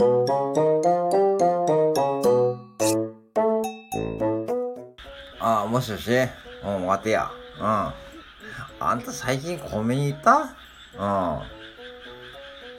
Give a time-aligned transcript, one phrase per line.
[0.00, 0.04] あ
[5.64, 6.08] あ、もしもし
[6.64, 7.28] うん、待てや。
[7.58, 7.64] うん。
[7.64, 10.36] あんた最近コンビニ行った？
[10.38, 10.46] うん。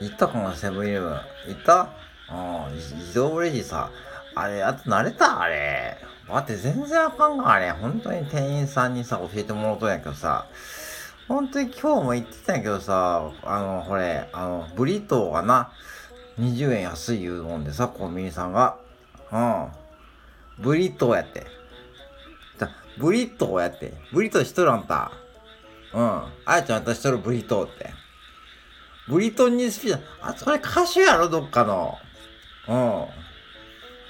[0.00, 1.10] 行ったかな、セブンイレブン。
[1.10, 1.20] 行
[1.58, 1.90] った？
[2.32, 3.90] うん、自動レジさ。
[4.34, 5.42] あれ、あと慣れた？
[5.42, 5.98] あれ。
[6.26, 7.70] 待って、全然あかんが、あれ。
[7.72, 10.46] 本当に店員さんにさ、教えてもらうとんやけどさ。
[11.28, 15.70] 本当に今日も言ってたんやけどさ、あの、これ、あの、ブリトーがな、
[16.40, 18.78] 20円安い言うもんでさ、コンビニさんが。
[19.30, 19.68] うん。
[20.58, 21.46] ブリトーやって。
[22.98, 23.94] ブリトーやって。
[24.12, 25.12] ブリトーしとるあんた。
[25.94, 26.22] うん。
[26.44, 27.90] あやちゃん私しとるブリトーって。
[29.08, 31.98] ブリトンにスピード、あ、それ歌手やろどっかの。
[32.68, 33.04] うん。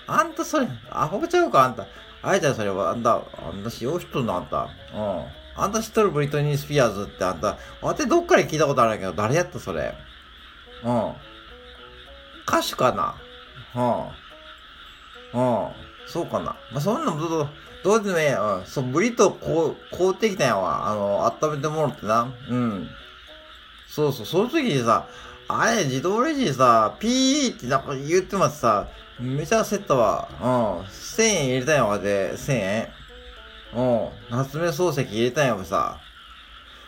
[0.07, 1.87] あんたそれ、アホちゃうかあんた。
[2.23, 4.69] あやちゃんそれは、あんた、あんた使用しとんのあんた。
[4.95, 5.25] うん。
[5.57, 9.95] あんた知っとるブリトニー・スピアーズってあんた、あてどっかで聞いたことあるんやけど、誰やったそれ。
[10.85, 11.13] うん。
[12.51, 13.15] 歌手かな
[13.75, 15.41] うん。
[15.41, 15.73] うん。
[16.05, 16.57] そうかな。
[16.73, 17.49] まあ、そんなもどう、
[17.85, 18.43] どうでもええや。
[18.43, 18.67] うん。
[18.67, 20.89] そう、ブリトこう、凍ってきたんやわ。
[20.89, 22.35] あの、温めてもらってな。
[22.49, 22.91] うん。
[23.87, 25.09] そうそう、その時にさ、
[25.47, 28.89] あれ、自動レジさ、ピーってなんか言ってますさ、
[29.21, 30.29] めちゃ焦ったわ。
[30.41, 30.87] うん。
[30.87, 32.93] 1000円入れたんやわ、で、1000円。
[33.73, 34.09] うん。
[34.31, 36.01] 夏目漱石入れたんやわさ。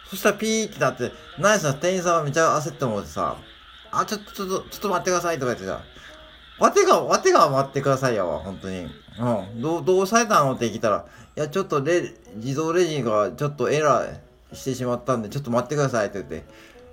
[0.09, 3.37] そしたらピーってなって、ナイスな店員さんはめちゃ焦って思ってさ、
[3.93, 5.81] あ、ちょっと、ちょっと、ちょっと待ってくださいとか言ってさ、
[6.59, 8.79] わてが、わてが待ってくださいやわ、本当に。
[8.81, 9.62] うん。
[9.62, 11.05] どう、どうされたのって聞いたら、
[11.37, 16.45] いや、ちょっとレ、自動レジがちょっとエラーしてしまったんで、ちょっと待ってくださいって言って、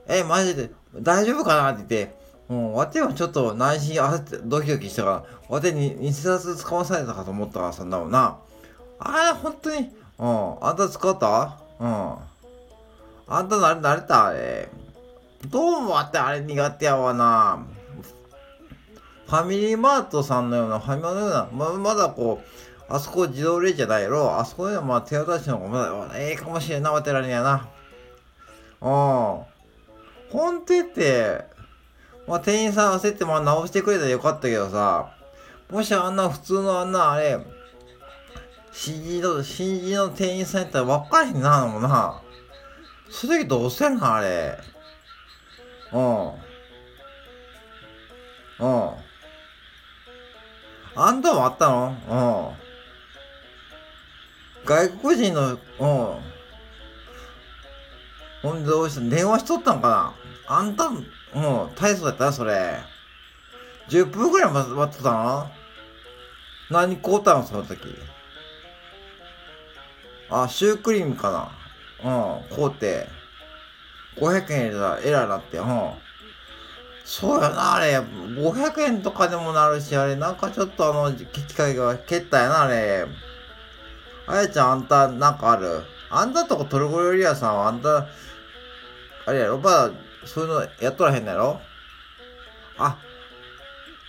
[0.08, 2.20] え、マジで、大丈夫かなって言って、
[2.50, 8.38] うん、わてはちょっと内心焦って、ドキドキしたから、わてに偽札使わされたかと思ったから、そんなもんな。
[9.00, 11.60] あれ、本当に、うん、あんた使った？
[11.80, 12.16] うん。
[13.28, 14.26] あんた慣れ、慣れた？
[14.26, 14.68] あれ。
[15.48, 17.66] どうもあってあれ苦手やわな。
[19.28, 24.38] ファミリーマートさんのような、ファミマのような、ま、まだこう、あそこ自動レジじゃないやろ。
[24.38, 27.68] あそこではまあ手渡しの方がまだええかもしれんな、わてらにやな。
[28.82, 28.90] うん。
[30.32, 31.46] ほんとって、
[32.28, 35.12] まあ店員さん焦ってまあ直してくれたらよかったけどさ、
[35.70, 37.40] もしあんな普通のあんなあれ、
[38.72, 42.22] 新人の、新人の店員さんやったら分かれへんな、もな。
[43.12, 44.58] その時どうせんのあれ。
[45.92, 46.28] うん。
[48.60, 48.92] うん。
[50.96, 52.56] あんたもあったの？
[54.62, 54.66] うん。
[54.66, 55.58] 外国人の、うん。
[58.42, 59.02] ほんでどうした？
[59.02, 60.14] 電話しとったんか
[60.48, 60.56] な？
[60.58, 61.04] あんた、うん、
[61.76, 62.80] 体操やったそれ。
[63.90, 65.50] 10分くらい待ってたの？
[66.70, 67.80] 何買うたのその時？
[70.30, 71.52] あ、シュークリームか
[72.04, 72.42] な？
[72.42, 73.19] うん、買うて。
[74.18, 75.92] 500円入れたらエラーなって、うん。
[77.06, 77.98] そうやな、あれ。
[77.98, 83.08] 500円とかでもなるし、あれ、なんかちょっとあの、機械が蹴ったやな、あれ。
[84.28, 85.84] あやちゃん、あんた、なんかある？
[86.12, 88.08] あんたとこトルコ料理屋さんは、あんた、
[89.26, 89.58] あれやろ？
[89.60, 89.92] ま、
[90.26, 91.62] そういうのやっとらへんのやろ？
[92.78, 92.98] あ、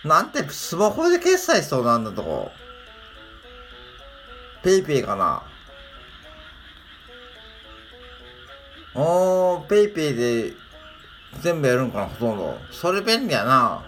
[0.03, 2.51] なんて、スマホで決済しそうなんだとこ。
[4.63, 5.41] PayPay かな？
[8.93, 10.53] おー、 PayPay で
[11.39, 12.57] 全部やるんかな、ほとんど。
[12.71, 13.83] それ便利やな。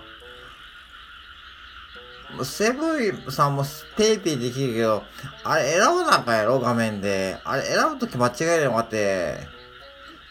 [2.43, 3.63] セブンさんも
[3.95, 5.03] PayPay できるけど、
[5.43, 7.37] あれ選ばなあかんやろ、画面で。
[7.43, 9.47] あれ選ぶとき間違えればって、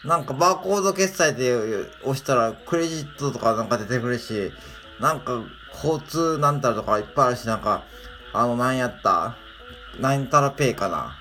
[0.03, 1.55] なんかバーコード決済で
[2.01, 4.51] 押したらクレジットとかなんか出てくるし、
[4.99, 7.83] なんか交通なんたらとかいっぱいあるし、なんか、
[8.33, 9.37] あの、なんやった？
[9.99, 11.15] なんたらペイかな。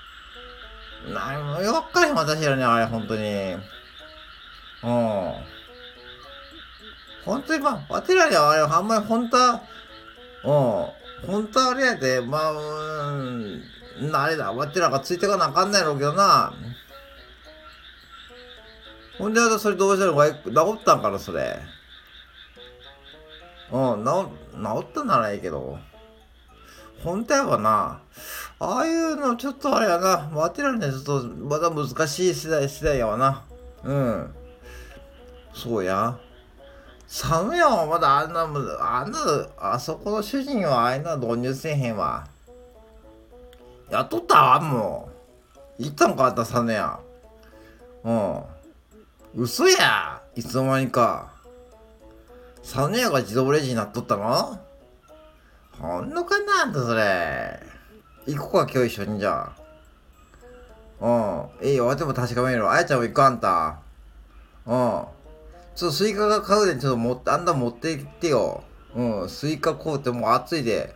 [1.09, 3.23] なんもよっかり私らね、あれ、本当に。
[3.23, 5.33] うん。
[7.25, 9.63] 本当に、まあ、わてらにはあれ、あんまり本当は、
[10.45, 11.31] うん。
[11.33, 16.53] 本当はあれやで、まあ、うん、あれだ、わてらがついてかなあかんないろうけどな。
[19.19, 21.61] ほんで、それどうしたのか、治ったんかな、それ。
[23.71, 25.79] うん、治、治ったならいいけど。
[27.03, 28.01] 本当やわな。
[28.59, 30.31] ああいうのちょっとあれやな。
[30.35, 33.43] わてらにはちょっとまだ難しい世代、世代やわな。
[33.85, 34.35] うん。
[35.53, 36.17] そうや。
[37.09, 39.19] 寒やはまだあんな、あんな、
[39.59, 42.27] あそこの主人はあんな導入せへんわ。
[43.91, 45.11] やっとったわ、も
[45.79, 45.83] う。
[45.83, 46.99] 行ったんかあったさねや。
[48.05, 48.43] うん。
[49.35, 50.23] 嘘や。
[50.35, 51.33] いつの間にか。
[52.63, 54.59] サネヤが自動レジになっとったの？
[55.83, 57.59] ほんのかなあんたそれ。
[58.29, 59.53] 行こうか、今日一緒にじゃ
[61.01, 61.51] あ。
[61.61, 61.69] うん。
[61.69, 63.81] いいよ、でも確かめるあやちゃんも行くあんた。
[64.65, 64.73] うん。
[65.75, 68.63] ちょっとスイカが買うでちょっと持って、あんた持って行ってよ。
[68.95, 70.95] うん、スイカ買うてもう暑いで。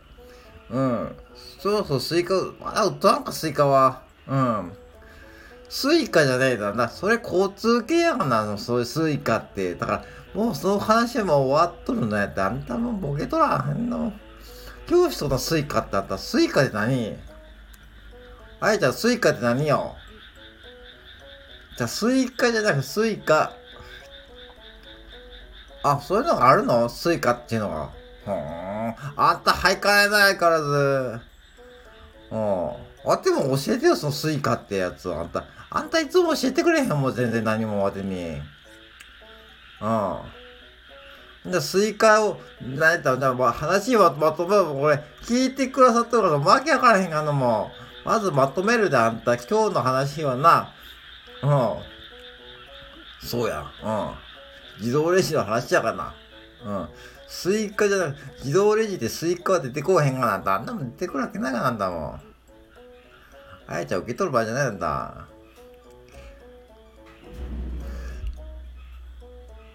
[0.71, 1.17] うん。
[1.59, 4.03] そうそう、スイカ、まだ売っとんか、スイカは。
[4.29, 4.73] うん。
[5.69, 6.89] スイカじゃないだな。
[6.89, 9.75] それ交通系やがな、の、そういうスイカって。
[9.75, 14.13] だから、もうその話も終わっとるのやって、あんたもボケとらへんの。
[14.87, 15.29] 教師と？
[15.29, 17.17] のスイカってあったら、スイカって何
[18.61, 19.95] あいちゃん、スイカって何よ
[21.77, 23.53] じゃあ、スイカじゃなく、スイカ。
[25.83, 27.91] あ、そういうのがあるのスイカっていうのが。
[28.25, 28.95] ほん。
[29.17, 31.21] あんた、はいかれないからず。
[32.31, 32.71] うん。
[33.09, 35.21] あっても教えてよ、そのスイカってやつを。
[35.21, 38.41] あんた、あんたいつも教えてくれへんもん、全然何もわてに。
[39.81, 40.19] うん。
[41.51, 47.71] じゃスイカを、なんやったら、じゃあま話はまとめるこれ、聞いてくださってるから、わけわからへんがんのも
[48.05, 48.09] う。
[48.09, 50.73] まずまとめるで、あんた、今日の話はな、
[51.43, 53.27] うん。
[53.27, 54.81] そうや、うん。
[54.81, 56.15] 自動レジの話やからな。
[56.65, 56.89] うん。
[57.29, 60.55] スイカじゃなく自動レジでスイカは出てこへんがなんだ。
[60.55, 62.21] あんなもん出てくるわけないがなんだもん。
[63.69, 65.27] あやちゃんウケとる場合じゃないんだ。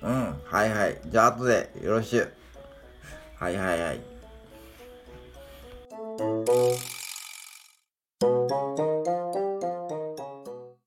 [0.03, 0.99] うん、はいはい。
[1.05, 2.31] じゃあ後でよろしゅう。
[3.35, 3.99] はいはいはい。